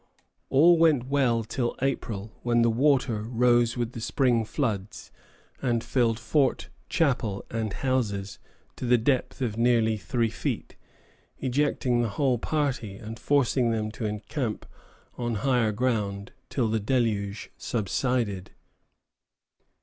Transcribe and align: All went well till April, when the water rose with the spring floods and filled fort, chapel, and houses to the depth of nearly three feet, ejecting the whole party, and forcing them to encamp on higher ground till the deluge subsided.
All 0.49 0.79
went 0.79 1.09
well 1.09 1.43
till 1.43 1.75
April, 1.79 2.31
when 2.41 2.63
the 2.63 2.71
water 2.71 3.21
rose 3.21 3.77
with 3.77 3.91
the 3.91 4.01
spring 4.01 4.43
floods 4.45 5.11
and 5.61 5.83
filled 5.83 6.17
fort, 6.17 6.69
chapel, 6.89 7.45
and 7.51 7.71
houses 7.71 8.39
to 8.77 8.87
the 8.87 8.97
depth 8.97 9.41
of 9.43 9.57
nearly 9.59 9.97
three 9.97 10.31
feet, 10.31 10.75
ejecting 11.37 12.01
the 12.01 12.09
whole 12.09 12.39
party, 12.39 12.95
and 12.95 13.19
forcing 13.19 13.69
them 13.69 13.91
to 13.91 14.05
encamp 14.05 14.65
on 15.19 15.35
higher 15.35 15.71
ground 15.71 16.31
till 16.49 16.67
the 16.67 16.79
deluge 16.79 17.51
subsided. 17.55 18.49